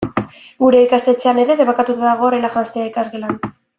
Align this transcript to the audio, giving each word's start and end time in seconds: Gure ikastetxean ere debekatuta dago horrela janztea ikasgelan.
Gure 0.63 0.79
ikastetxean 0.85 1.41
ere 1.43 1.57
debekatuta 1.59 2.07
dago 2.09 2.27
horrela 2.31 2.51
janztea 2.57 2.89
ikasgelan. 2.93 3.39